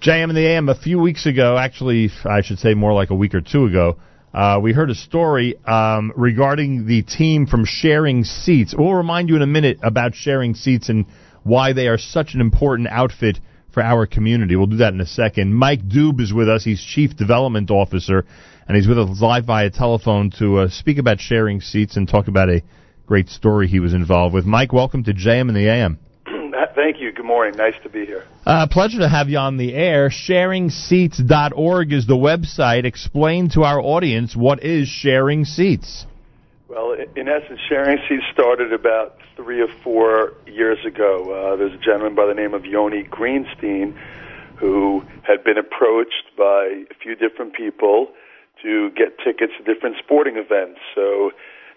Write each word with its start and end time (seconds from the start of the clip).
JM 0.00 0.30
in 0.30 0.34
the 0.34 0.46
AM, 0.46 0.70
a 0.70 0.74
few 0.74 0.98
weeks 0.98 1.26
ago, 1.26 1.58
actually, 1.58 2.08
I 2.24 2.40
should 2.40 2.58
say 2.58 2.72
more 2.72 2.94
like 2.94 3.10
a 3.10 3.14
week 3.14 3.34
or 3.34 3.42
two 3.42 3.66
ago, 3.66 3.98
uh, 4.32 4.58
we 4.62 4.72
heard 4.72 4.88
a 4.88 4.94
story 4.94 5.62
um, 5.66 6.10
regarding 6.16 6.86
the 6.86 7.02
team 7.02 7.46
from 7.46 7.66
Sharing 7.66 8.24
Seats. 8.24 8.74
We'll 8.74 8.94
remind 8.94 9.28
you 9.28 9.36
in 9.36 9.42
a 9.42 9.46
minute 9.46 9.78
about 9.82 10.14
Sharing 10.14 10.54
Seats 10.54 10.88
and 10.88 11.04
why 11.42 11.74
they 11.74 11.86
are 11.86 11.98
such 11.98 12.32
an 12.32 12.40
important 12.40 12.88
outfit 12.88 13.40
for 13.74 13.82
our 13.82 14.06
community. 14.06 14.56
We'll 14.56 14.68
do 14.68 14.78
that 14.78 14.94
in 14.94 15.02
a 15.02 15.06
second. 15.06 15.52
Mike 15.52 15.82
Dube 15.86 16.22
is 16.22 16.32
with 16.32 16.48
us. 16.48 16.64
He's 16.64 16.82
Chief 16.82 17.14
Development 17.14 17.70
Officer, 17.70 18.24
and 18.66 18.78
he's 18.78 18.88
with 18.88 18.98
us 18.98 19.20
live 19.20 19.44
via 19.44 19.68
telephone 19.68 20.30
to 20.38 20.60
uh, 20.60 20.68
speak 20.70 20.96
about 20.96 21.20
Sharing 21.20 21.60
Seats 21.60 21.98
and 21.98 22.08
talk 22.08 22.26
about 22.26 22.48
a 22.48 22.62
great 23.06 23.28
story 23.28 23.68
he 23.68 23.80
was 23.80 23.92
involved 23.92 24.34
with. 24.34 24.46
Mike, 24.46 24.72
welcome 24.72 25.04
to 25.04 25.12
JM 25.12 25.50
in 25.50 25.54
the 25.54 25.68
AM. 25.68 25.98
Thank 26.80 26.98
you. 26.98 27.12
Good 27.12 27.26
morning. 27.26 27.58
Nice 27.58 27.74
to 27.82 27.90
be 27.90 28.06
here. 28.06 28.24
Uh, 28.46 28.66
pleasure 28.66 29.00
to 29.00 29.08
have 29.08 29.28
you 29.28 29.36
on 29.36 29.58
the 29.58 29.74
air. 29.74 30.08
SharingSeats.org 30.08 31.92
is 31.92 32.06
the 32.06 32.16
website. 32.16 32.86
Explain 32.86 33.50
to 33.50 33.64
our 33.64 33.78
audience 33.78 34.34
what 34.34 34.64
is 34.64 34.88
Sharing 34.88 35.44
Seats. 35.44 36.06
Well, 36.68 36.92
in 36.92 37.28
essence, 37.28 37.60
Sharing 37.68 37.98
Seats 38.08 38.22
started 38.32 38.72
about 38.72 39.18
three 39.36 39.60
or 39.60 39.68
four 39.84 40.32
years 40.46 40.78
ago. 40.86 41.52
Uh, 41.52 41.56
there's 41.56 41.74
a 41.74 41.84
gentleman 41.84 42.14
by 42.14 42.24
the 42.24 42.32
name 42.32 42.54
of 42.54 42.64
Yoni 42.64 43.02
Greenstein 43.04 43.94
who 44.56 45.04
had 45.22 45.44
been 45.44 45.58
approached 45.58 46.34
by 46.38 46.84
a 46.90 46.94
few 47.02 47.14
different 47.14 47.52
people 47.52 48.08
to 48.62 48.88
get 48.92 49.18
tickets 49.22 49.52
to 49.58 49.74
different 49.74 49.96
sporting 50.02 50.38
events. 50.38 50.80
So 50.94 51.32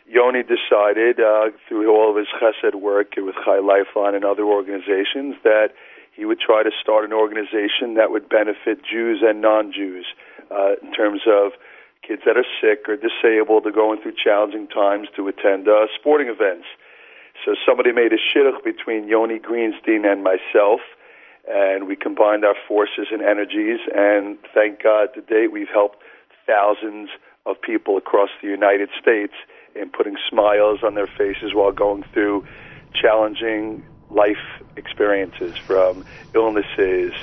Yoni 0.07 0.43
decided, 0.43 1.19
uh, 1.19 1.49
through 1.67 1.89
all 1.89 2.11
of 2.11 2.17
his 2.17 2.27
chesed 2.39 2.75
work 2.75 3.13
with 3.17 3.35
Chai 3.45 3.59
Lifeline 3.59 4.15
and 4.15 4.25
other 4.25 4.43
organizations, 4.43 5.35
that 5.43 5.69
he 6.15 6.25
would 6.25 6.39
try 6.39 6.61
to 6.61 6.71
start 6.81 7.05
an 7.05 7.13
organization 7.13 7.95
that 7.95 8.11
would 8.11 8.29
benefit 8.29 8.83
Jews 8.83 9.23
and 9.23 9.41
non-Jews 9.41 10.05
uh, 10.51 10.73
in 10.81 10.93
terms 10.93 11.21
of 11.25 11.53
kids 12.05 12.21
that 12.25 12.37
are 12.37 12.45
sick 12.61 12.87
or 12.87 12.97
disabled 12.97 13.65
or 13.65 13.71
going 13.71 14.01
through 14.01 14.13
challenging 14.21 14.67
times 14.67 15.07
to 15.15 15.27
attend 15.27 15.67
uh, 15.67 15.87
sporting 15.97 16.27
events. 16.27 16.67
So 17.45 17.55
somebody 17.65 17.91
made 17.93 18.11
a 18.13 18.17
shidduch 18.19 18.63
between 18.63 19.07
Yoni 19.07 19.39
Greenstein 19.39 20.05
and 20.05 20.21
myself, 20.21 20.81
and 21.49 21.87
we 21.87 21.95
combined 21.95 22.45
our 22.45 22.55
forces 22.67 23.07
and 23.11 23.21
energies, 23.21 23.79
and 23.95 24.37
thank 24.53 24.83
God 24.83 25.13
to 25.15 25.21
date 25.21 25.51
we've 25.51 25.71
helped 25.71 25.97
thousands 26.45 27.09
of 27.45 27.59
people 27.59 27.97
across 27.97 28.29
the 28.41 28.49
United 28.49 28.89
States– 28.99 29.33
and 29.75 29.91
putting 29.91 30.17
smiles 30.29 30.79
on 30.83 30.95
their 30.95 31.07
faces 31.07 31.53
while 31.53 31.71
going 31.71 32.03
through 32.13 32.45
challenging 32.93 33.83
life 34.09 34.37
experiences 34.75 35.55
from 35.57 36.05
illnesses 36.33 37.13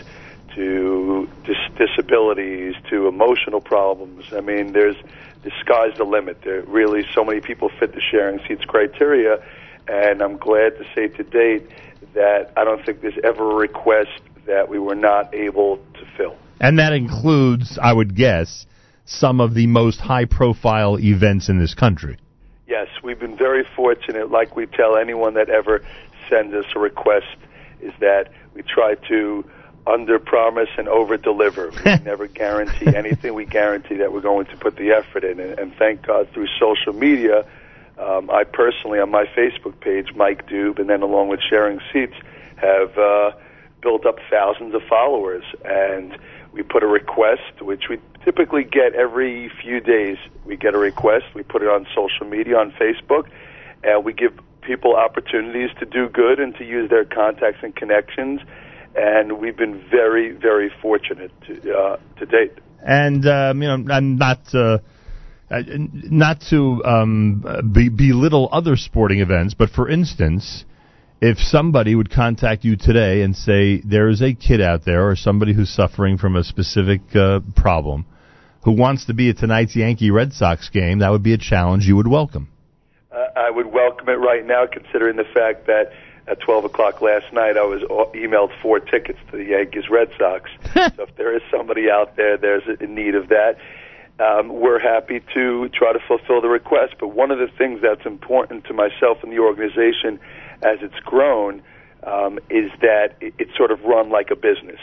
to 0.55 1.29
dis- 1.45 1.57
disabilities 1.79 2.75
to 2.91 3.07
emotional 3.07 3.61
problems. 3.61 4.25
I 4.33 4.41
mean, 4.41 4.73
there's 4.73 4.97
the 5.43 5.53
sky's 5.61 5.97
the 5.97 6.05
limit. 6.05 6.43
There 6.43 6.63
really 6.63 7.07
so 7.15 7.25
many 7.25 7.41
people 7.41 7.71
fit 7.79 7.95
the 7.95 8.01
sharing 8.01 8.41
seats 8.47 8.65
criteria, 8.65 9.43
and 9.87 10.23
I'm 10.23 10.37
glad 10.37 10.77
to 10.79 10.85
say 10.95 11.09
to 11.09 11.23
date 11.23 11.69
that 12.15 12.53
I 12.57 12.65
don't 12.65 12.85
think 12.85 13.01
there's 13.01 13.19
ever 13.23 13.51
a 13.51 13.55
request 13.55 14.21
that 14.47 14.69
we 14.69 14.79
were 14.79 14.95
not 14.95 15.33
able 15.35 15.77
to 15.77 16.07
fill. 16.17 16.37
And 16.61 16.79
that 16.79 16.93
includes, 16.93 17.79
I 17.81 17.93
would 17.93 18.15
guess, 18.17 18.67
some 19.05 19.41
of 19.41 19.55
the 19.55 19.67
most 19.67 20.01
high 20.01 20.25
profile 20.25 20.99
events 20.99 21.49
in 21.49 21.59
this 21.59 21.75
country. 21.75 22.19
Yes, 22.71 22.87
we've 23.03 23.19
been 23.19 23.37
very 23.37 23.65
fortunate. 23.65 24.31
Like 24.31 24.55
we 24.55 24.67
tell 24.67 24.97
anyone 24.97 25.35
that 25.35 25.51
ever 25.51 25.85
sends 26.29 26.55
us 26.55 26.67
a 26.77 26.79
request, 26.79 27.27
is 27.81 27.93
that 27.99 28.31
we 28.55 28.63
try 28.63 28.95
to 29.09 29.45
under 29.89 30.21
promise 30.21 30.69
and 30.79 30.87
over 30.87 31.17
deliver. 31.17 31.73
We 31.85 31.97
never 32.05 32.29
guarantee 32.29 32.95
anything. 32.95 33.35
We 33.35 33.45
guarantee 33.45 33.97
that 33.97 34.13
we're 34.13 34.21
going 34.21 34.47
to 34.47 34.57
put 34.57 34.77
the 34.77 34.93
effort 34.93 35.25
in. 35.25 35.41
And, 35.41 35.59
and 35.59 35.75
thank 35.75 36.03
God 36.03 36.29
through 36.33 36.47
social 36.61 36.93
media, 36.93 37.45
um, 37.99 38.31
I 38.31 38.45
personally 38.45 39.01
on 39.01 39.11
my 39.11 39.25
Facebook 39.25 39.81
page, 39.81 40.15
Mike 40.15 40.47
Dube, 40.47 40.79
and 40.79 40.89
then 40.89 41.03
along 41.03 41.27
with 41.27 41.41
Sharing 41.41 41.81
Seats, 41.93 42.15
have 42.55 42.97
uh, 42.97 43.33
built 43.83 44.07
up 44.07 44.19
thousands 44.31 44.77
of 44.77 44.83
followers. 44.85 45.43
And 45.65 46.17
we 46.53 46.63
put 46.63 46.83
a 46.83 46.87
request, 46.87 47.63
which 47.63 47.85
we 47.89 47.99
typically 48.25 48.65
get 48.65 48.95
every 48.95 49.51
few 49.63 49.81
days. 49.81 50.17
We 50.45 50.57
get 50.57 50.75
a 50.75 50.79
request, 50.79 51.27
we 51.35 51.43
put 51.43 51.63
it 51.63 51.69
on 51.69 51.87
social 51.95 52.27
media, 52.27 52.57
on 52.57 52.73
Facebook, 52.73 53.29
and 53.83 54.05
we 54.05 54.13
give 54.13 54.39
people 54.63 54.97
opportunities 54.97 55.71
to 55.79 55.87
do 55.87 56.09
good 56.09 56.39
and 56.39 56.55
to 56.57 56.65
use 56.65 56.91
their 56.91 57.05
contacts 57.05 57.61
and 57.63 57.75
connections. 57.75 58.41
And 58.97 59.39
we've 59.39 59.57
been 59.57 59.83
very, 59.91 60.33
very 60.33 60.71
fortunate 60.83 61.31
to, 61.47 61.73
uh, 61.73 61.97
to 62.19 62.27
date. 62.27 62.53
And 62.83 63.27
um, 63.27 63.63
you 63.63 63.69
know, 63.69 63.93
I'm 63.93 64.17
not. 64.17 64.55
Uh, 64.55 64.79
uh 65.51 65.63
not 65.67 66.41
to 66.51 66.83
um, 66.85 67.73
be, 67.73 67.89
belittle 67.89 68.49
other 68.53 68.77
sporting 68.77 69.21
events, 69.21 69.55
but 69.55 69.71
for 69.71 69.89
instance, 69.89 70.65
if 71.21 71.39
somebody 71.39 71.95
would 71.95 72.11
contact 72.11 72.65
you 72.65 72.77
today 72.77 73.23
and 73.23 73.37
say 73.37 73.81
there 73.83 74.09
is 74.09 74.23
a 74.23 74.33
kid 74.33 74.61
out 74.61 74.85
there 74.85 75.09
or 75.09 75.17
somebody 75.17 75.53
who's 75.53 75.69
suffering 75.69 76.17
from 76.17 76.35
a 76.35 76.43
specific 76.43 77.01
uh, 77.15 77.41
problem 77.55 78.07
who 78.65 78.73
wants 78.73 79.07
to 79.07 79.15
be 79.15 79.29
at 79.31 79.39
tonight's 79.39 79.77
Yankee 79.77 80.11
Red 80.11 80.33
Sox 80.33 80.69
game, 80.71 80.99
that 81.01 81.11
would 81.11 81.23
be 81.23 81.35
a 81.35 81.39
challenge 81.39 81.85
you 81.85 81.97
would 81.97 82.09
welcome. 82.09 82.49
Uh, 83.13 83.27
I 83.37 83.51
would 83.51 83.67
welcome 83.67 84.09
it 84.09 84.19
right 84.19 84.47
now, 84.47 84.67
considering 84.67 85.17
the 85.17 85.25
fact 85.35 85.67
that 85.67 85.93
at 86.27 86.41
12 86.41 86.67
o'clock 86.67 87.03
last 87.03 87.33
night 87.33 87.57
I 87.57 87.65
was 87.65 87.83
emailed 88.15 88.51
four 88.63 88.81
tickets 88.81 89.19
to 89.31 89.37
the 89.37 89.45
Yankees 89.45 89.91
Red 89.91 90.11
Sox. 90.19 90.49
so 90.75 91.03
if 91.05 91.17
there 91.17 91.35
is 91.35 91.43
somebody 91.51 91.91
out 91.91 92.17
there 92.17 92.39
there's 92.39 92.63
in 92.81 92.95
need 92.95 93.15
of 93.15 93.29
that, 93.29 93.57
um, 94.21 94.49
we're 94.49 94.79
happy 94.79 95.23
to 95.35 95.69
try 95.71 95.93
to 95.93 95.99
fulfill 96.07 96.41
the 96.41 96.49
request. 96.49 96.95
But 97.01 97.09
one 97.09 97.31
of 97.31 97.39
the 97.39 97.49
things 97.59 97.81
that's 97.83 98.05
important 98.07 98.65
to 98.67 98.75
myself 98.75 99.19
and 99.23 99.33
the 99.33 99.39
organization 99.39 100.21
as 100.63 100.79
it's 100.83 100.99
grown 101.05 101.63
um, 102.05 102.39
is 102.49 102.71
that 102.81 103.17
it, 103.21 103.35
it's 103.39 103.57
sort 103.57 103.71
of 103.71 103.83
run 103.85 104.11
like 104.11 104.31
a 104.31 104.37
business, 104.37 104.81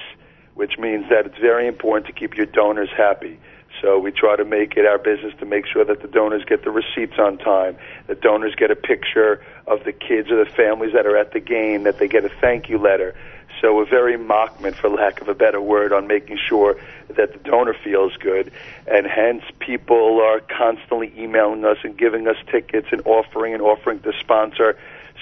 which 0.56 0.78
means 0.78 1.10
that 1.10 1.26
it's 1.26 1.38
very 1.38 1.68
important 1.68 2.06
to 2.08 2.14
keep 2.14 2.36
your 2.36 2.46
donors 2.46 2.90
happy. 2.96 3.40
So 3.82 4.00
we 4.00 4.12
try 4.12 4.36
to 4.36 4.46
make 4.46 4.76
it 4.76 4.86
our 4.86 4.98
business 4.98 5.34
to 5.40 5.46
make 5.46 5.66
sure 5.68 5.86
that 5.86 6.02
the 6.02 6.08
donors 6.08 6.44
get 6.46 6.64
the 6.64 6.72
receipts 6.72 7.20
on 7.20 7.38
time, 7.38 7.78
that 8.08 8.22
donors 8.22 8.56
get 8.56 8.72
a 8.72 8.76
picture 8.76 9.44
of 9.68 9.84
the 9.84 9.92
kids 9.92 10.32
or 10.32 10.44
the 10.44 10.50
families 10.50 10.94
that 10.94 11.06
are 11.06 11.16
at 11.16 11.34
the 11.34 11.40
game, 11.40 11.84
that 11.84 12.00
they 12.00 12.08
get 12.08 12.26
a 12.26 12.30
thank 12.42 12.70
you 12.70 12.80
letter. 12.80 13.16
So 13.62 13.76
we're 13.76 13.90
very 13.90 14.18
makpid, 14.18 14.76
for 14.76 14.90
lack 14.90 15.22
of 15.22 15.30
a 15.30 15.34
better 15.34 15.62
word, 15.62 15.92
on 15.92 16.08
making 16.08 16.38
sure 16.38 16.80
that 17.16 17.34
the 17.34 17.40
donor 17.40 17.76
feels 17.84 18.16
good, 18.18 18.52
and 18.88 19.08
hence 19.08 19.44
people 19.60 20.22
are 20.22 20.40
constantly 20.42 21.12
emailing 21.18 21.66
us 21.66 21.78
and 21.84 21.98
giving 21.98 22.28
us 22.28 22.38
tickets 22.52 22.88
and 22.92 23.02
offering 23.06 23.54
and 23.54 23.62
offering 23.62 24.00
to 24.02 24.14
sponsor 24.20 24.78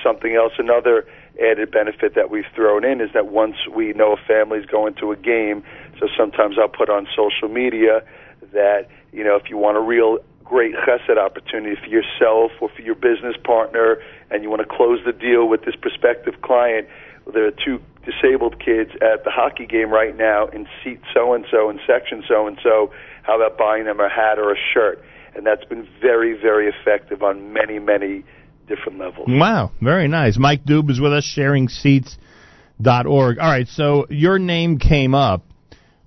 something 0.06 0.36
else. 0.36 0.54
Another 0.60 1.08
added 1.42 1.72
benefit 1.72 2.14
that 2.16 2.30
we've 2.30 2.46
thrown 2.56 2.86
in 2.86 3.02
is 3.02 3.10
that 3.14 3.28
once 3.28 3.56
we 3.74 3.94
know 3.94 4.14
a 4.14 4.18
family's 4.28 4.66
going 4.66 4.94
to 4.96 5.12
a 5.12 5.16
game, 5.16 5.64
so 6.00 6.08
sometimes 6.18 6.58
I'll 6.60 6.68
put 6.68 6.90
on 6.90 7.08
social 7.16 7.50
media 7.50 8.04
that, 8.54 8.88
you 9.12 9.24
know, 9.24 9.36
if 9.36 9.50
you 9.50 9.58
want 9.58 9.78
a 9.78 9.82
real 9.82 10.20
great 10.44 10.76
chesed 10.76 11.18
opportunity 11.18 11.76
for 11.76 11.90
yourself 11.90 12.52
or 12.62 12.70
for 12.70 12.82
your 12.84 12.96
business 12.96 13.36
partner 13.44 13.98
and 14.30 14.44
you 14.44 14.50
want 14.50 14.62
to 14.62 14.68
close 14.68 15.00
the 15.06 15.12
deal 15.12 15.48
with 15.48 15.66
this 15.66 15.76
prospective 15.76 16.42
client, 16.42 16.88
there 17.34 17.48
are 17.48 17.52
two 17.52 17.82
disabled 18.06 18.64
kids 18.64 18.92
at 19.02 19.24
the 19.24 19.32
hockey 19.32 19.66
game 19.66 19.90
right 19.90 20.16
now 20.16 20.48
in 20.48 20.68
seat 20.84 21.02
so 21.14 21.34
and 21.34 21.46
so 21.50 21.70
and 21.70 21.80
section 21.88 22.24
so 22.28 22.46
and 22.46 22.60
so. 22.62 22.92
How 23.24 23.36
about 23.36 23.58
buying 23.58 23.86
them 23.86 24.00
a 24.00 24.08
hat 24.08 24.38
or 24.38 24.52
a 24.52 24.58
shirt? 24.74 25.04
And 25.36 25.46
that's 25.46 25.66
been 25.66 25.88
very, 26.00 26.40
very 26.40 26.70
effective 26.70 27.24
on 27.24 27.52
many, 27.52 27.80
many 27.80 28.24
different 28.68 29.00
levels. 29.00 29.28
Wow, 29.30 29.72
very 29.82 30.08
nice. 30.08 30.38
Mike 30.38 30.64
Dube 30.64 30.92
is 30.92 31.00
with 31.00 31.14
us, 31.14 31.26
sharingseats.org. 31.38 33.40
All 33.40 33.52
right, 33.52 33.68
so 33.68 34.08
your 34.10 34.40
name 34.40 34.80
came 34.80 35.16
up 35.16 35.44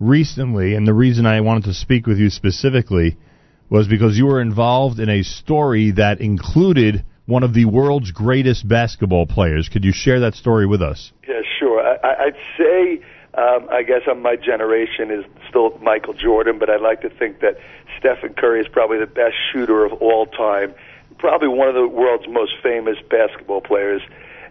recently, 0.01 0.75
and 0.75 0.87
the 0.87 0.95
reason 0.95 1.27
I 1.27 1.41
wanted 1.41 1.65
to 1.65 1.75
speak 1.75 2.07
with 2.07 2.19
you 2.19 2.31
specifically 2.31 3.17
was 3.71 3.87
because 3.87 4.17
you 4.17 4.27
were 4.27 4.41
involved 4.41 4.99
in 4.99 5.09
a 5.09 5.23
story 5.23 5.93
that 5.93 6.21
included 6.21 7.05
one 7.27 7.43
of 7.43 7.53
the 7.53 7.67
world's 7.67 8.11
greatest 8.11 8.67
basketball 8.67 9.27
players. 9.27 9.69
Could 9.69 9.85
you 9.85 9.93
share 9.93 10.21
that 10.21 10.35
story 10.35 10.67
with 10.67 10.81
us? 10.81 11.13
Yeah, 11.29 11.43
sure. 11.59 11.83
I, 11.83 12.27
I'd 12.27 12.37
say, 12.57 13.01
um, 13.35 13.69
I 13.71 13.83
guess 13.83 14.03
my 14.17 14.37
generation 14.37 15.11
is 15.11 15.25
still 15.49 15.77
Michael 15.83 16.15
Jordan, 16.15 16.59
but 16.59 16.71
I'd 16.71 16.81
like 16.81 17.03
to 17.03 17.11
think 17.11 17.41
that 17.41 17.59
Stephen 17.99 18.35
Curry 18.35 18.61
is 18.61 18.67
probably 18.73 18.99
the 18.99 19.07
best 19.07 19.35
shooter 19.53 19.85
of 19.85 19.93
all 20.01 20.27
time 20.27 20.75
probably 21.19 21.49
one 21.49 21.69
of 21.69 21.75
the 21.75 21.87
world's 21.87 22.29
most 22.29 22.53
famous 22.63 22.97
basketball 23.11 23.61
players 23.61 24.03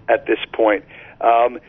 at 0.09 0.25
this 0.25 0.39
point. 0.53 0.85
Um, 1.21 1.59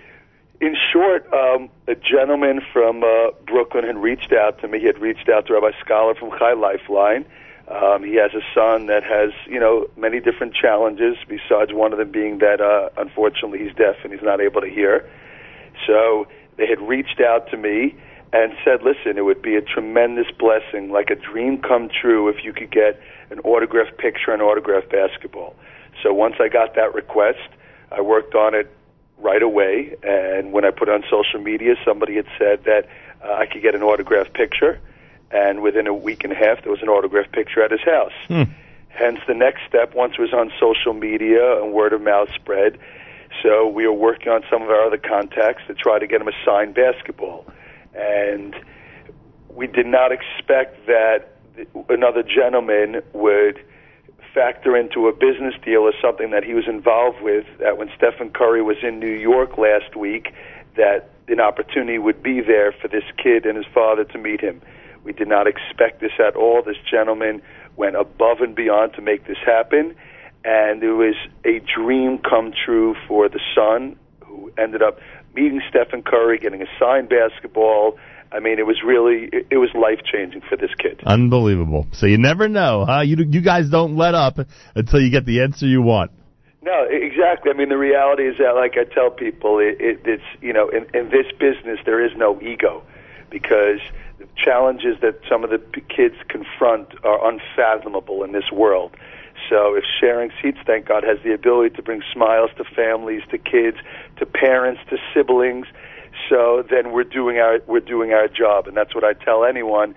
in 0.61 0.77
short, 0.93 1.33
um, 1.33 1.71
a 1.87 1.95
gentleman 1.95 2.61
from 2.73 3.05
uh, 3.05 3.31
Brooklyn 3.47 3.85
had 3.85 3.97
reached 3.97 4.33
out 4.33 4.61
to 4.61 4.69
me. 4.69 4.81
He 4.81 4.87
had 4.87 4.99
reached 4.99 5.29
out 5.29 5.47
to 5.47 5.55
Rabbi 5.55 5.71
Scholar 5.81 6.15
from 6.15 6.31
Chai 6.37 6.55
Lifeline. 6.55 7.25
Um, 7.69 8.03
he 8.03 8.15
has 8.15 8.33
a 8.35 8.41
son 8.55 8.87
that 8.87 9.05
has, 9.05 9.31
you 9.47 9.61
know, 9.61 9.89
many 9.97 10.21
different 10.21 10.55
challenges. 10.55 11.17
Besides 11.29 11.73
one 11.73 11.93
of 11.93 11.99
them 11.99 12.11
being 12.11 12.39
that, 12.39 12.61
uh, 12.61 12.89
unfortunately, 12.97 13.59
he's 13.61 13.75
deaf 13.75 13.97
and 14.03 14.13
he's 14.13 14.23
not 14.23 14.41
able 14.41 14.61
to 14.63 14.69
hear. 14.69 15.09
So 15.87 16.27
they 16.57 16.67
had 16.67 16.81
reached 16.81 17.21
out 17.21 17.51
to 17.51 17.57
me, 17.57 17.95
and 18.33 18.53
said, 18.65 18.83
"Listen, 18.83 19.17
it 19.17 19.25
would 19.25 19.43
be 19.43 19.57
a 19.57 19.63
tremendous 19.63 20.31
blessing, 20.39 20.91
like 20.91 21.11
a 21.11 21.17
dream 21.17 21.59
come 21.59 21.89
true, 21.89 22.29
if 22.29 22.45
you 22.45 22.53
could 22.53 22.71
get 22.71 23.01
an 23.31 23.41
autographed 23.41 23.99
picture 23.99 24.33
and 24.33 24.43
autographed 24.43 24.91
basketball." 24.91 25.55
So 26.03 26.13
once 26.13 26.37
I 26.39 26.49
got 26.49 26.75
that 26.75 26.95
request, 26.95 27.49
I 27.91 28.01
worked 28.01 28.35
on 28.35 28.55
it 28.55 28.71
right 29.19 29.43
away. 29.43 29.97
And 30.03 30.53
when 30.53 30.65
I 30.65 30.71
put 30.71 30.89
it 30.89 30.93
on 30.93 31.03
social 31.11 31.41
media, 31.41 31.75
somebody 31.85 32.17
had 32.17 32.27
said 32.39 32.65
that 32.65 32.87
uh, 33.25 33.33
I 33.33 33.47
could 33.47 33.63
get 33.63 33.75
an 33.75 33.83
autographed 33.83 34.33
picture. 34.33 34.81
And 35.31 35.61
within 35.61 35.87
a 35.87 35.95
week 35.95 36.25
and 36.25 36.33
a 36.33 36.37
half, 36.37 36.63
there 36.63 36.73
was 36.73 36.83
an 36.83 36.89
autographed 36.89 37.33
picture 37.33 37.63
at 37.63 37.71
his 37.71 37.83
house. 37.83 38.13
Hmm. 38.29 38.45
Hence, 38.89 39.21
the 39.27 39.35
next 39.35 39.61
step, 39.69 39.95
once 39.95 40.15
it 40.19 40.21
was 40.21 40.33
on 40.33 40.51
social 40.59 40.95
media 40.95 41.63
and 41.63 41.73
word 41.73 41.93
of 41.93 42.01
mouth 42.01 42.31
spread, 42.35 42.79
so 43.43 43.69
we 43.69 43.87
were 43.87 43.93
working 43.93 44.33
on 44.33 44.43
some 44.51 44.63
of 44.63 44.71
our 44.71 44.87
other 44.87 44.97
contacts 44.97 45.63
to 45.67 45.75
try 45.75 45.99
to 45.99 46.07
get 46.07 46.21
him 46.21 46.29
a 46.29 46.33
signed 46.45 46.75
basketball. 46.75 47.47
And 47.99 48.55
we 49.49 49.67
did 49.67 49.87
not 49.87 50.13
expect 50.13 50.87
that 50.87 51.37
another 51.89 52.23
gentleman 52.23 53.03
would 53.13 53.59
factor 54.33 54.77
into 54.77 55.09
a 55.09 55.13
business 55.13 55.55
deal 55.65 55.81
or 55.81 55.93
something 56.01 56.31
that 56.31 56.45
he 56.45 56.55
was 56.55 56.69
involved 56.69 57.21
with 57.23 57.45
that 57.59 57.77
when 57.77 57.91
Stephen 57.97 58.31
Curry 58.31 58.63
was 58.63 58.77
in 58.83 59.01
New 59.01 59.15
York 59.15 59.59
last 59.59 59.97
week 59.97 60.33
that 60.77 61.11
an 61.27 61.41
opportunity 61.41 61.99
would 61.99 62.23
be 62.23 62.41
there 62.41 62.73
for 62.73 62.89
this 62.89 63.03
kid 63.23 63.45
and 63.45 63.57
his 63.57 63.67
father 63.75 64.05
to 64.05 64.19
meet 64.19 64.41
him. 64.41 64.63
We 65.03 65.13
did 65.13 65.29
not 65.29 65.47
expect 65.47 66.01
this 66.01 66.13
at 66.19 66.37
all. 66.37 66.63
This 66.63 66.77
gentleman 66.89 67.43
went 67.77 67.97
above 67.97 68.41
and 68.41 68.55
beyond 68.55 68.93
to 68.95 69.03
make 69.03 69.27
this 69.27 69.39
happen 69.45 69.97
and 70.45 70.83
it 70.83 70.93
was 70.93 71.15
a 71.45 71.61
dream 71.61 72.19
come 72.19 72.53
true 72.53 72.95
for 73.07 73.29
the 73.29 73.41
son 73.55 73.99
who 74.21 74.53
ended 74.57 74.83
up 74.83 74.99
meeting 75.35 75.61
Stephen 75.69 76.03
Curry, 76.03 76.39
getting 76.39 76.63
a 76.63 76.67
signed 76.79 77.09
basketball. 77.09 77.99
I 78.31 78.41
mean, 78.41 78.59
it 78.59 78.67
was 78.67 78.83
really 78.85 79.31
it, 79.33 79.57
was 79.57 79.71
life 79.75 80.01
changing 80.05 80.43
for 80.43 80.57
this 80.57 80.71
kid. 80.79 81.01
Unbelievable. 81.05 81.87
So 81.93 82.07
you 82.07 82.19
never 82.19 82.49
know, 82.49 82.85
huh? 82.85 83.01
You 83.01 83.17
you 83.17 83.41
guys 83.41 83.71
don't 83.71 83.97
let 83.97 84.15
up 84.15 84.39
until 84.75 85.01
you 85.01 85.11
get 85.11 85.25
the 85.25 85.43
answer 85.43 85.67
you 85.67 85.81
want. 85.81 86.11
No, 86.61 86.87
exactly. 86.91 87.51
I 87.51 87.55
mean, 87.57 87.71
the 87.71 87.79
reality 87.79 88.25
is 88.29 88.37
that, 88.39 88.55
like 88.55 88.77
I 88.77 88.85
tell 88.85 89.11
people, 89.11 89.59
it, 89.59 89.81
it, 89.81 90.01
it's 90.05 90.43
you 90.43 90.53
know, 90.53 90.69
in, 90.69 90.85
in 90.93 91.09
this 91.09 91.27
business 91.39 91.79
there 91.87 92.05
is 92.05 92.13
no 92.17 92.41
ego 92.43 92.83
because 93.31 93.81
the 94.19 94.27
challenges 94.37 94.97
that 95.01 95.21
some 95.29 95.45
of 95.45 95.51
the 95.51 95.59
p- 95.59 95.83
kids 95.83 96.17
confront 96.29 96.89
are 97.05 97.27
unfathomable 97.31 98.25
in 98.25 98.33
this 98.33 98.51
world. 98.53 98.95
So 99.49 99.75
if 99.75 99.85
sharing 100.01 100.31
seats, 100.43 100.59
thank 100.67 100.87
God, 100.87 101.05
has 101.05 101.19
the 101.25 101.33
ability 101.33 101.77
to 101.77 101.83
bring 101.83 102.03
smiles 102.13 102.51
to 102.57 102.65
families, 102.65 103.23
to 103.31 103.39
kids, 103.39 103.79
to 104.19 104.27
parents, 104.27 104.81
to 104.91 104.97
siblings, 105.15 105.67
so 106.29 106.65
then 106.69 106.93
we're 106.93 107.05
doing 107.05 107.39
our 107.39 107.61
we're 107.67 107.81
doing 107.81 108.13
our 108.13 108.29
job, 108.29 108.67
and 108.67 108.77
that's 108.77 108.95
what 108.95 109.05
I 109.05 109.13
tell 109.13 109.45
anyone 109.45 109.95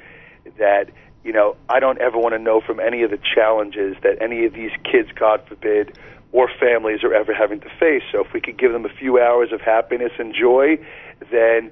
that 0.58 0.86
you 1.24 1.34
know 1.34 1.56
I 1.70 1.80
don't 1.80 2.00
ever 2.00 2.18
want 2.18 2.34
to 2.34 2.40
know 2.40 2.62
from 2.62 2.80
any 2.80 3.04
of 3.04 3.12
the 3.12 3.20
challenges 3.36 3.96
that 4.04 4.22
any 4.22 4.46
of 4.46 4.54
these 4.54 4.72
kids, 4.84 5.10
God 5.18 5.42
forbid, 5.48 5.98
or 6.32 6.50
families 6.60 7.04
are 7.04 7.14
ever 7.14 7.34
having 7.34 7.60
to 7.62 7.70
face. 7.80 8.04
So 8.12 8.24
if 8.24 8.34
we 8.34 8.42
could 8.42 8.58
give 8.58 8.72
them 8.72 8.86
a 8.86 8.94
few 8.94 9.20
hours 9.20 9.52
of 9.52 9.62
happiness 9.62 10.12
and 10.20 10.34
joy, 10.34 10.78
then 11.32 11.72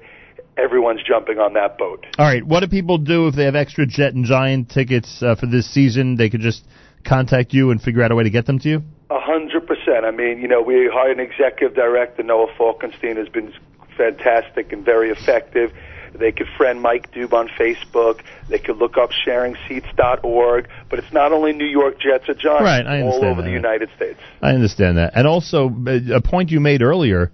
everyone's 0.56 1.02
jumping 1.02 1.38
on 1.38 1.54
that 1.54 1.78
boat. 1.78 2.04
All 2.18 2.26
right, 2.26 2.44
what 2.44 2.60
do 2.60 2.68
people 2.68 2.98
do 2.98 3.28
if 3.28 3.34
they 3.34 3.44
have 3.44 3.56
extra 3.56 3.86
Jet 3.86 4.14
and 4.14 4.24
Giant 4.24 4.68
tickets 4.70 5.22
uh, 5.22 5.36
for 5.36 5.46
this 5.46 5.72
season? 5.72 6.16
They 6.16 6.28
could 6.28 6.40
just 6.40 6.64
contact 7.04 7.52
you 7.52 7.70
and 7.70 7.80
figure 7.80 8.02
out 8.02 8.10
a 8.10 8.14
way 8.14 8.24
to 8.24 8.30
get 8.30 8.46
them 8.46 8.58
to 8.60 8.68
you? 8.68 8.82
A 9.10 9.20
hundred 9.20 9.66
percent. 9.66 10.04
I 10.04 10.10
mean, 10.10 10.40
you 10.40 10.48
know, 10.48 10.62
we 10.62 10.88
hired 10.92 11.18
an 11.18 11.26
executive 11.26 11.74
director, 11.74 12.22
Noah 12.22 12.52
Falkenstein, 12.58 13.16
has 13.16 13.28
been 13.28 13.52
fantastic 13.96 14.72
and 14.72 14.84
very 14.84 15.10
effective. 15.10 15.72
They 16.12 16.32
could 16.32 16.48
friend 16.56 16.80
Mike 16.80 17.12
Dube 17.12 17.32
on 17.32 17.48
Facebook. 17.48 18.22
They 18.48 18.58
could 18.58 18.78
look 18.78 18.96
up 18.96 19.10
sharingseats.org. 19.12 20.68
But 20.88 20.98
it's 20.98 21.12
not 21.12 21.32
only 21.32 21.52
New 21.52 21.66
York 21.66 22.00
Jets 22.00 22.28
or 22.28 22.34
Giants. 22.34 22.62
Right, 22.62 22.86
I 22.86 23.00
understand 23.00 23.24
all 23.24 23.30
over 23.30 23.42
that. 23.42 23.48
the 23.48 23.52
United 23.52 23.90
States. 23.96 24.18
I 24.42 24.50
understand 24.50 24.98
that. 24.98 25.12
And 25.14 25.26
also, 25.26 25.68
uh, 25.68 26.16
a 26.16 26.20
point 26.20 26.50
you 26.50 26.60
made 26.60 26.82
earlier 26.82 27.30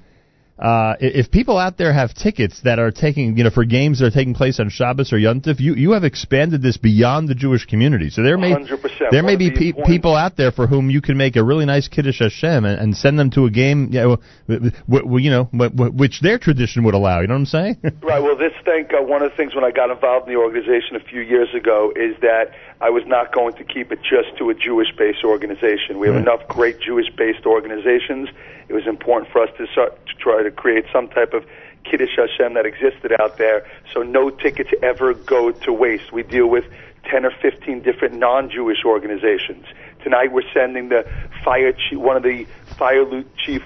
uh, 0.58 0.94
if 1.00 1.30
people 1.30 1.58
out 1.58 1.76
there 1.76 1.92
have 1.92 2.14
tickets 2.14 2.62
that 2.64 2.78
are 2.78 2.90
taking, 2.90 3.36
you 3.36 3.44
know, 3.44 3.50
for 3.50 3.64
games 3.66 3.98
that 4.00 4.06
are 4.06 4.10
taking 4.10 4.32
place 4.32 4.58
on 4.58 4.70
Shabbos 4.70 5.12
or 5.12 5.16
Yontif, 5.18 5.60
you, 5.60 5.74
you 5.74 5.92
have 5.92 6.02
expanded 6.04 6.62
this 6.62 6.78
beyond 6.78 7.28
the 7.28 7.34
Jewish 7.34 7.66
community. 7.66 8.08
So 8.08 8.22
there 8.22 8.38
may 8.38 8.54
100%. 8.54 9.10
there 9.10 9.22
may 9.22 9.36
be 9.36 9.50
pe- 9.50 9.72
people 9.84 10.14
out 10.16 10.36
there 10.38 10.52
for 10.52 10.66
whom 10.66 10.88
you 10.88 11.02
can 11.02 11.18
make 11.18 11.36
a 11.36 11.44
really 11.44 11.66
nice 11.66 11.88
kiddush 11.88 12.20
Hashem 12.20 12.64
and, 12.64 12.80
and 12.80 12.96
send 12.96 13.18
them 13.18 13.30
to 13.32 13.44
a 13.44 13.50
game, 13.50 13.90
you 13.92 14.00
know, 14.00 14.16
w- 14.48 14.70
w- 14.88 15.18
you 15.24 15.30
know, 15.30 15.44
w- 15.52 15.70
w- 15.70 15.92
which 15.92 16.20
their 16.22 16.38
tradition 16.38 16.84
would 16.84 16.94
allow. 16.94 17.20
You 17.20 17.26
know 17.26 17.34
what 17.34 17.40
I'm 17.40 17.46
saying? 17.46 17.76
Right. 18.06 18.22
Well, 18.22 18.36
this 18.36 18.52
thing, 18.64 18.86
uh, 18.96 19.02
one 19.02 19.22
of 19.22 19.30
the 19.30 19.36
things 19.36 19.54
when 19.54 19.64
I 19.64 19.72
got 19.72 19.90
involved 19.90 20.28
in 20.28 20.34
the 20.34 20.38
organization 20.40 20.96
a 20.96 21.00
few 21.00 21.20
years 21.20 21.48
ago 21.54 21.92
is 21.96 22.14
that 22.20 22.52
I 22.80 22.88
was 22.90 23.02
not 23.06 23.34
going 23.34 23.54
to 23.56 23.64
keep 23.64 23.90
it 23.90 23.98
just 24.02 24.36
to 24.38 24.48
a 24.50 24.54
Jewish-based 24.54 25.24
organization. 25.24 25.98
We 25.98 26.06
have 26.06 26.14
Right. 26.16 26.22
enough 26.22 26.46
great 26.48 26.78
Jewish-based 26.80 27.44
organizations. 27.44 28.28
It 28.68 28.74
was 28.74 28.86
important 28.86 29.32
for 29.32 29.42
us 29.42 29.50
to, 29.58 29.66
start, 29.72 29.94
to 30.06 30.14
try 30.18 30.42
to 30.50 30.56
create 30.56 30.84
some 30.92 31.08
type 31.08 31.34
of 31.34 31.44
Kiddush 31.84 32.16
Hashem 32.16 32.54
that 32.54 32.66
existed 32.66 33.12
out 33.20 33.38
there, 33.38 33.66
so 33.92 34.02
no 34.02 34.30
tickets 34.30 34.70
ever 34.82 35.14
go 35.14 35.52
to 35.52 35.72
waste. 35.72 36.12
We 36.12 36.22
deal 36.22 36.48
with 36.48 36.64
10 37.10 37.24
or 37.24 37.30
15 37.30 37.82
different 37.82 38.14
non-Jewish 38.14 38.84
organizations. 38.84 39.66
Tonight 40.02 40.32
we're 40.32 40.50
sending 40.52 40.88
the 40.88 41.08
fire 41.44 41.72
chief, 41.72 41.98
one 41.98 42.16
of 42.16 42.22
the 42.22 42.46
fire 42.76 43.04
loot 43.04 43.28
chief 43.36 43.62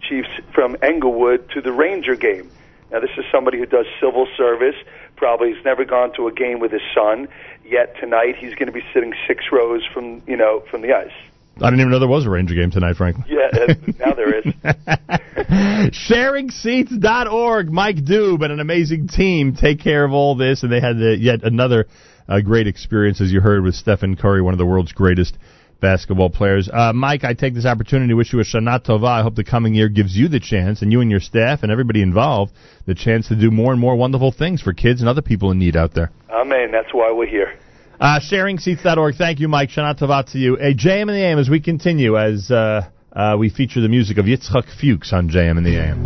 chiefs 0.00 0.28
from 0.52 0.76
Englewood 0.82 1.50
to 1.50 1.60
the 1.60 1.72
Ranger 1.72 2.14
game. 2.14 2.50
Now, 2.90 3.00
this 3.00 3.10
is 3.16 3.24
somebody 3.32 3.58
who 3.58 3.66
does 3.66 3.86
civil 4.00 4.28
service. 4.36 4.76
Probably 5.16 5.52
has 5.52 5.64
never 5.64 5.84
gone 5.84 6.12
to 6.14 6.28
a 6.28 6.32
game 6.32 6.60
with 6.60 6.70
his 6.70 6.82
son. 6.94 7.28
Yet 7.64 7.96
tonight 7.98 8.36
he's 8.36 8.54
going 8.54 8.66
to 8.66 8.72
be 8.72 8.84
sitting 8.92 9.14
six 9.26 9.46
rows 9.50 9.82
from 9.92 10.22
you 10.26 10.36
know 10.36 10.62
from 10.70 10.82
the 10.82 10.92
ice. 10.92 11.10
I 11.60 11.70
didn't 11.70 11.80
even 11.80 11.90
know 11.92 11.98
there 12.00 12.08
was 12.08 12.26
a 12.26 12.30
Ranger 12.30 12.54
game 12.54 12.70
tonight, 12.70 12.96
frankly. 12.96 13.24
Yeah, 13.28 13.48
uh, 13.52 13.74
now 13.98 14.12
there 14.12 14.38
is. 14.38 14.54
SharingSeats.org. 15.54 17.70
Mike 17.70 17.96
Dube 17.96 18.42
and 18.42 18.52
an 18.52 18.60
amazing 18.60 19.08
team 19.08 19.54
take 19.54 19.80
care 19.80 20.04
of 20.04 20.12
all 20.12 20.34
this, 20.34 20.62
and 20.62 20.72
they 20.72 20.80
had 20.80 20.96
yet 21.20 21.42
another 21.42 21.86
uh, 22.28 22.40
great 22.40 22.66
experience, 22.66 23.20
as 23.20 23.32
you 23.32 23.40
heard, 23.40 23.62
with 23.62 23.74
Stephen 23.74 24.16
Curry, 24.16 24.42
one 24.42 24.54
of 24.54 24.58
the 24.58 24.66
world's 24.66 24.92
greatest 24.92 25.36
basketball 25.80 26.30
players. 26.30 26.68
Uh, 26.72 26.92
Mike, 26.92 27.24
I 27.24 27.34
take 27.34 27.54
this 27.54 27.66
opportunity 27.66 28.08
to 28.08 28.14
wish 28.14 28.32
you 28.32 28.40
a 28.40 28.44
Shana 28.44 28.84
Tova. 28.84 29.06
I 29.06 29.22
hope 29.22 29.34
the 29.34 29.44
coming 29.44 29.74
year 29.74 29.88
gives 29.88 30.16
you 30.16 30.28
the 30.28 30.40
chance, 30.40 30.82
and 30.82 30.90
you 30.90 31.00
and 31.00 31.10
your 31.10 31.20
staff 31.20 31.62
and 31.62 31.70
everybody 31.70 32.02
involved, 32.02 32.52
the 32.86 32.94
chance 32.94 33.28
to 33.28 33.36
do 33.36 33.50
more 33.50 33.72
and 33.72 33.80
more 33.80 33.94
wonderful 33.94 34.32
things 34.32 34.62
for 34.62 34.72
kids 34.72 35.00
and 35.00 35.08
other 35.08 35.22
people 35.22 35.50
in 35.50 35.58
need 35.58 35.76
out 35.76 35.94
there. 35.94 36.10
Amen. 36.30 36.70
That's 36.72 36.92
why 36.92 37.12
we're 37.12 37.28
here. 37.28 37.58
Uh, 38.00 38.18
SharingSeats.org. 38.18 39.14
Thank 39.16 39.40
you, 39.40 39.48
Mike. 39.48 39.70
Shana 39.70 39.98
Tova 39.98 40.30
to 40.32 40.38
you. 40.38 40.56
A 40.56 40.74
JM 40.74 41.02
in 41.02 41.08
the 41.08 41.22
AM 41.22 41.38
as 41.38 41.48
we 41.48 41.60
continue, 41.60 42.18
as 42.18 42.50
uh, 42.50 42.88
uh, 43.14 43.36
we 43.38 43.48
feature 43.48 43.80
the 43.80 43.88
music 43.88 44.18
of 44.18 44.26
Yitzchak 44.26 44.66
Fuchs 44.80 45.12
on 45.12 45.28
JM 45.28 45.58
in 45.58 45.64
the 45.64 45.76
AM. 45.76 46.04